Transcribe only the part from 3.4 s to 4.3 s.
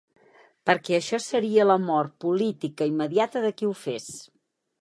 de qui ho fes.